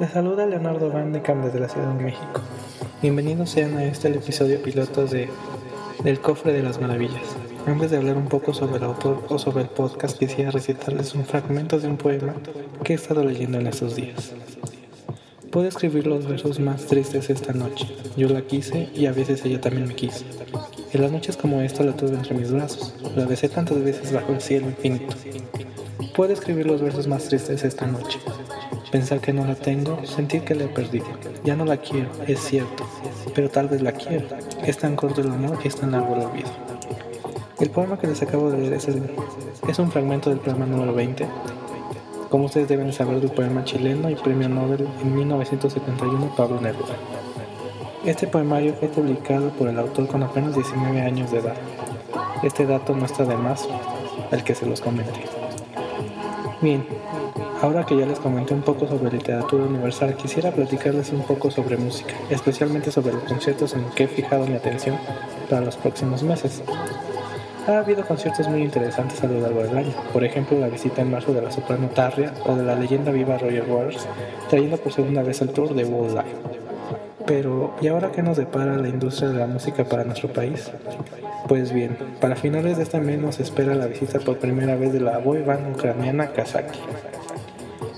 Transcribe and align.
Les 0.00 0.10
saluda 0.10 0.46
Leonardo 0.46 0.90
Van 0.90 1.12
de 1.12 1.20
Cam 1.20 1.42
desde 1.42 1.60
la 1.60 1.68
Ciudad 1.68 1.92
de 1.92 2.02
México. 2.02 2.40
Bienvenidos 3.02 3.50
sean 3.50 3.76
a 3.76 3.84
este 3.84 4.08
el 4.08 4.14
episodio 4.14 4.62
piloto 4.62 5.06
de 5.06 5.28
Del 6.02 6.18
Cofre 6.18 6.52
de 6.52 6.62
las 6.62 6.80
Maravillas. 6.80 7.36
Antes 7.66 7.90
de 7.90 7.98
hablar 7.98 8.16
un 8.16 8.28
poco 8.28 8.54
sobre 8.54 8.78
el 8.78 8.84
autor 8.84 9.22
o 9.28 9.38
sobre 9.38 9.64
el 9.64 9.68
podcast, 9.68 10.18
quisiera 10.18 10.50
recitarles 10.50 11.14
un 11.14 11.26
fragmento 11.26 11.78
de 11.78 11.88
un 11.88 11.98
poema 11.98 12.34
que 12.82 12.94
he 12.94 12.96
estado 12.96 13.22
leyendo 13.22 13.58
en 13.58 13.66
estos 13.66 13.94
días. 13.94 14.32
Puedo 15.50 15.68
escribir 15.68 16.06
los 16.06 16.26
versos 16.26 16.58
más 16.58 16.86
tristes 16.86 17.28
esta 17.28 17.52
noche. 17.52 17.86
Yo 18.16 18.28
la 18.30 18.40
quise 18.40 18.88
y 18.94 19.04
a 19.04 19.12
veces 19.12 19.44
ella 19.44 19.60
también 19.60 19.86
me 19.86 19.94
quiso. 19.94 20.24
En 20.92 21.02
las 21.02 21.12
noches 21.12 21.36
como 21.36 21.60
esta 21.60 21.84
la 21.84 21.92
tuve 21.92 22.14
entre 22.14 22.34
mis 22.34 22.50
brazos. 22.50 22.94
La 23.14 23.26
besé 23.26 23.50
tantas 23.50 23.82
veces 23.84 24.12
bajo 24.12 24.32
el 24.32 24.40
cielo 24.40 24.68
infinito. 24.68 25.14
Puedo 26.16 26.32
escribir 26.32 26.66
los 26.66 26.80
versos 26.80 27.06
más 27.06 27.24
tristes 27.24 27.62
esta 27.64 27.86
noche. 27.86 28.18
Pensar 28.92 29.20
que 29.20 29.32
no 29.32 29.46
la 29.46 29.54
tengo, 29.54 30.04
sentir 30.04 30.44
que 30.44 30.54
la 30.54 30.66
perdido. 30.66 31.06
Ya 31.44 31.56
no 31.56 31.64
la 31.64 31.78
quiero, 31.78 32.10
es 32.26 32.40
cierto, 32.40 32.84
pero 33.34 33.48
tal 33.48 33.68
vez 33.68 33.80
la 33.80 33.92
quiero. 33.92 34.26
Es 34.66 34.76
tan 34.76 34.96
corto 34.96 35.22
el 35.22 35.30
amor 35.30 35.58
y 35.64 35.68
es 35.68 35.76
tan 35.76 35.92
largo 35.92 36.14
el 36.14 36.26
olvido. 36.26 36.50
El 37.58 37.70
poema 37.70 37.98
que 37.98 38.06
les 38.06 38.20
acabo 38.20 38.50
de 38.50 38.58
leer 38.58 38.74
es, 38.74 38.86
es 38.86 39.78
un 39.78 39.90
fragmento 39.90 40.28
del 40.28 40.40
poema 40.40 40.66
número 40.66 40.92
20. 40.92 41.26
Como 42.28 42.44
ustedes 42.44 42.68
deben 42.68 42.92
saber 42.92 43.18
del 43.18 43.30
poema 43.30 43.64
chileno 43.64 44.10
y 44.10 44.14
premio 44.14 44.50
Nobel 44.50 44.86
en 45.00 45.14
1971 45.16 46.34
Pablo 46.36 46.60
Neruda. 46.60 46.94
Este 48.04 48.26
poemario 48.26 48.74
fue 48.74 48.88
publicado 48.88 49.48
por 49.52 49.68
el 49.68 49.78
autor 49.78 50.06
con 50.06 50.22
apenas 50.22 50.54
19 50.54 51.00
años 51.00 51.30
de 51.30 51.38
edad. 51.38 51.56
Este 52.42 52.66
dato 52.66 52.94
no 52.94 53.06
está 53.06 53.24
de 53.24 53.38
más, 53.38 53.66
el 54.30 54.44
que 54.44 54.54
se 54.54 54.66
los 54.66 54.82
comente. 54.82 55.24
Bien, 56.60 56.84
ahora 57.62 57.86
que 57.86 57.96
ya 57.96 58.04
les 58.04 58.18
comenté 58.18 58.54
un 58.54 58.62
poco 58.62 58.88
sobre 58.88 59.12
literatura 59.12 59.64
universal, 59.64 60.16
quisiera 60.16 60.50
platicarles 60.50 61.12
un 61.12 61.22
poco 61.22 61.50
sobre 61.50 61.76
música, 61.76 62.14
especialmente 62.28 62.90
sobre 62.90 63.12
los 63.12 63.22
conciertos 63.22 63.74
en 63.74 63.84
que 63.90 64.04
he 64.04 64.08
fijado 64.08 64.46
mi 64.46 64.56
atención 64.56 64.98
para 65.48 65.64
los 65.64 65.76
próximos 65.76 66.24
meses. 66.24 66.62
Ha 67.68 67.78
habido 67.78 68.04
conciertos 68.04 68.48
muy 68.48 68.62
interesantes 68.62 69.22
a 69.22 69.28
lo 69.28 69.40
largo 69.40 69.62
del 69.62 69.78
año, 69.78 69.94
por 70.12 70.24
ejemplo 70.24 70.58
la 70.58 70.66
visita 70.66 71.02
en 71.02 71.12
marzo 71.12 71.32
de 71.32 71.40
la 71.40 71.52
soprano 71.52 71.88
Tarria 71.88 72.34
o 72.44 72.56
de 72.56 72.64
la 72.64 72.74
leyenda 72.74 73.12
viva 73.12 73.38
Roger 73.38 73.64
Waters, 73.70 74.08
trayendo 74.50 74.76
por 74.78 74.92
segunda 74.92 75.22
vez 75.22 75.40
el 75.40 75.50
tour 75.50 75.72
de 75.72 75.84
World 75.84 76.14
Live. 76.14 76.62
Pero, 77.24 77.74
¿y 77.80 77.86
ahora 77.86 78.10
qué 78.10 78.20
nos 78.20 78.36
depara 78.36 78.76
la 78.76 78.88
industria 78.88 79.28
de 79.28 79.38
la 79.38 79.46
música 79.46 79.84
para 79.84 80.02
nuestro 80.02 80.32
país? 80.32 80.72
Pues 81.46 81.72
bien, 81.72 81.96
para 82.20 82.34
finales 82.34 82.78
de 82.78 82.82
este 82.82 82.98
mes 82.98 83.20
nos 83.20 83.38
espera 83.38 83.76
la 83.76 83.86
visita 83.86 84.18
por 84.18 84.38
primera 84.38 84.74
vez 84.74 84.92
de 84.92 84.98
la 84.98 85.18
boy 85.18 85.42
band 85.42 85.76
ucraniana 85.76 86.32
Kazaki. 86.32 86.80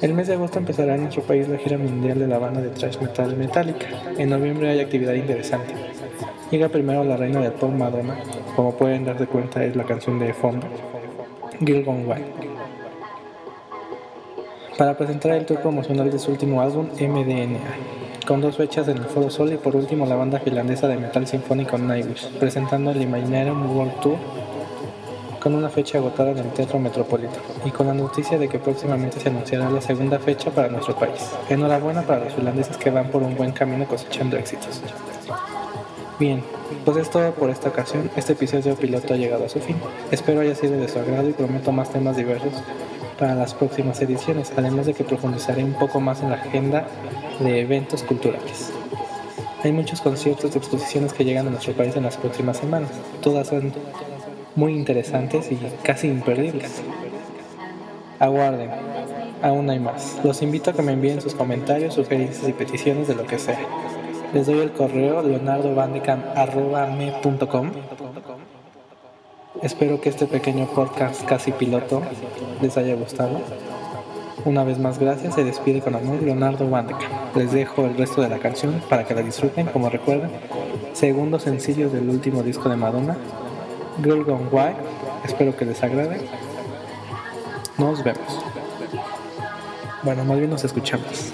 El 0.01 0.13
mes 0.13 0.27
de 0.27 0.35
agosto 0.35 0.59
empezará 0.59 0.95
en 0.95 1.03
nuestro 1.03 1.23
país 1.23 1.49
la 1.49 1.57
gira 1.57 1.79
mundial 1.79 2.19
de 2.19 2.27
la 2.27 2.39
banda 2.39 2.61
de 2.61 2.71
thrash 2.71 2.99
metal 2.99 3.37
Metallica. 3.37 3.87
En 4.19 4.31
noviembre 4.31 4.69
hay 4.69 4.81
actividad 4.81 5.15
interesante. 5.15 5.73
Llega 6.51 6.69
primero 6.69 7.05
la 7.05 7.17
reina 7.17 7.41
del 7.41 7.53
pop 7.53 7.71
Madonna, 7.71 8.17
como 8.57 8.75
pueden 8.75 9.05
darse 9.05 9.27
cuenta 9.27 9.65
es 9.65 9.77
la 9.77 9.85
canción 9.85 10.19
de 10.19 10.35
fondo, 10.35 10.67
Girl 11.61 11.85
Gone 11.85 12.07
Wild. 12.07 12.25
Para 14.77 14.97
presentar 14.97 15.33
el 15.33 15.47
tour 15.47 15.61
promocional 15.61 16.11
de 16.11 16.19
su 16.19 16.33
último 16.33 16.61
álbum, 16.61 16.89
MDNA 17.01 17.61
con 18.27 18.41
dos 18.41 18.57
fechas 18.57 18.89
en 18.89 18.97
el 18.97 19.05
Foro 19.05 19.29
Sol 19.29 19.53
y 19.53 19.59
por 19.59 19.77
último 19.77 20.07
la 20.07 20.17
banda 20.17 20.41
finlandesa 20.41 20.89
de 20.89 20.97
metal 20.97 21.27
sinfónico 21.27 21.77
Nightwish, 21.77 22.31
presentando 22.39 22.91
el 22.91 23.03
Imaginarium 23.03 23.77
World 23.77 24.01
Tour 24.01 24.17
con 25.45 25.55
una 25.55 25.69
fecha 25.69 25.99
agotada 25.99 26.31
en 26.31 26.39
el 26.39 26.49
Teatro 26.53 26.79
Metropolitano 26.79 27.43
y 27.67 27.71
con 27.71 27.87
la 27.87 27.93
noticia 27.93 28.39
de 28.39 28.49
que 28.49 28.59
próximamente 28.59 29.21
se 29.21 29.29
anunciará 29.29 29.69
la 29.69 29.83
segunda 29.83 30.19
fecha 30.19 30.51
para 30.51 30.69
nuestro 30.69 30.97
país. 30.97 31.33
Enhorabuena 31.51 32.01
para 32.01 32.25
los 32.25 32.33
finlandeses 32.33 32.79
que 32.79 32.89
van 32.89 33.11
por 33.11 33.23
un 33.23 33.37
buen 33.37 33.53
camino 33.53 33.87
cosechando 33.87 34.39
éxitos. 34.39 34.81
Bien, 36.19 36.43
pues 36.87 36.97
es 36.97 37.11
todo 37.11 37.31
por 37.33 37.51
esta 37.51 37.69
ocasión. 37.69 38.11
Este 38.17 38.33
episodio 38.33 38.75
piloto 38.75 39.13
ha 39.13 39.19
llegado 39.19 39.45
a 39.45 39.51
su 39.51 39.61
fin. 39.61 39.77
Espero 40.11 40.41
haya 40.41 40.55
sido 40.55 40.79
de 40.79 40.89
su 40.89 40.99
agrado 40.99 41.29
y 41.29 41.35
prometo 41.35 41.73
más 41.73 41.91
temas 41.91 42.17
diversos 42.17 42.55
para 43.19 43.35
las 43.35 43.53
próximas 43.53 44.01
ediciones, 44.01 44.51
además 44.57 44.87
de 44.87 44.95
que 44.95 45.05
profundizaré 45.05 45.63
un 45.63 45.75
poco 45.75 46.01
más 46.01 46.23
en 46.23 46.31
la 46.31 46.37
agenda 46.37 46.87
de 47.41 47.61
eventos 47.61 48.03
culturales. 48.03 48.73
Hay 49.63 49.73
muchos 49.73 50.01
conciertos 50.01 50.55
y 50.55 50.59
exposiciones 50.59 51.13
que 51.13 51.27
llegan 51.27 51.49
a 51.49 51.51
nuestro 51.51 51.75
país 51.75 51.95
en 51.97 52.05
las 52.05 52.17
próximas 52.17 52.57
semanas. 52.57 52.91
Todas 53.21 53.49
son 53.49 53.75
muy 54.57 54.75
interesantes 54.75 55.51
y 55.51 55.59
casi 55.83 56.09
imperdibles. 56.09 56.83
Aguarden, 58.19 58.71
aún 59.43 59.71
hay 59.71 59.81
más. 59.81 60.21
Los 60.25 60.43
invito 60.43 60.71
a 60.71 60.73
que 60.73 60.83
me 60.83 60.93
envíen 60.93 61.21
sus 61.21 61.35
comentarios, 61.35 61.95
sugerencias 61.95 62.49
y 62.49 62.53
peticiones 62.53 63.07
de 63.09 63.15
lo 63.15 63.27
que 63.27 63.39
sea. 63.39 63.61
Les 64.33 64.47
doy 64.47 64.61
el 64.61 64.73
correo 64.73 65.23
leonardovandecam.com 65.23 67.71
Espero 69.63 70.01
que 70.01 70.09
este 70.09 70.27
pequeño 70.27 70.67
podcast 70.67 71.25
casi 71.25 71.53
piloto 71.53 72.03
les 72.61 72.77
haya 72.77 72.97
gustado. 72.97 73.41
Una 74.45 74.65
vez 74.65 74.79
más, 74.79 74.99
gracias. 74.99 75.37
Se 75.37 75.45
despide 75.45 75.81
con 75.81 75.95
amor 75.95 76.21
Leonardo 76.21 76.69
Vandekamp. 76.69 77.37
Les 77.37 77.53
dejo 77.53 77.85
el 77.85 77.97
resto 77.97 78.21
de 78.21 78.29
la 78.29 78.41
canción 78.41 78.83
para 78.91 79.05
que 79.05 79.15
la 79.15 79.23
disfruten. 79.23 79.69
Como 79.69 79.89
recuerden, 79.89 80.31
segundo 80.93 81.39
sencillo 81.39 81.89
del 81.89 82.11
último 82.11 82.43
disco 82.43 82.69
de 82.69 82.77
Madonna, 82.77 83.17
Girl 84.03 84.25
Gone 84.25 84.49
Wild. 84.51 84.77
Espero 85.25 85.57
que 85.57 85.65
les 85.65 85.83
agrade. 85.83 86.29
Nos 87.79 88.03
vemos. 88.03 88.45
Bueno, 90.03 90.25
más 90.25 90.39
bien 90.39 90.51
nos 90.51 90.65
escuchamos. 90.65 91.33